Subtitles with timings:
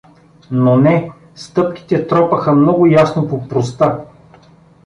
[0.51, 4.05] Но не, стъпките тропаха много ясно по пруста.